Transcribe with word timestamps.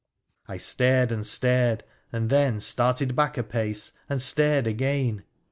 I 0.47 0.57
stared 0.57 1.11
and 1.11 1.23
stared, 1.27 1.83
and 2.11 2.31
then 2.31 2.59
started 2.59 3.15
back 3.15 3.37
a 3.37 3.43
pace 3.43 3.91
and 4.09 4.19
stared 4.19 4.65
again. 4.65 5.21